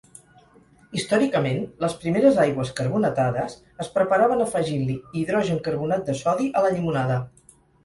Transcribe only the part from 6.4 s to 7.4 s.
a la llimonada.